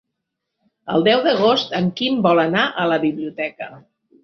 El 0.93 1.05
deu 1.07 1.21
d'agost 1.27 1.77
en 1.81 1.91
Quim 2.01 2.19
vol 2.29 2.43
anar 2.47 2.65
a 2.85 2.89
la 2.95 3.01
biblioteca. 3.07 3.71